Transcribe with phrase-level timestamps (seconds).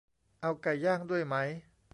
[0.41, 1.35] เอาไก่ย่างด้วยไหม